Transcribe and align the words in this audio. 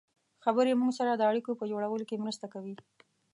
خبرې 0.43 0.71
موږ 0.81 0.91
سره 0.99 1.11
د 1.15 1.21
اړیکو 1.29 1.51
په 1.59 1.65
جوړولو 1.71 2.03
کې 2.09 2.21
مرسته 2.23 2.45
کوي. 2.53 2.75